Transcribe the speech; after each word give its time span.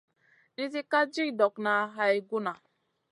Nizi 0.55 0.81
ka 0.91 0.99
ci 1.13 1.23
ɗokŋa 1.39 1.73
hay 1.95 2.15
guna. 2.29 2.51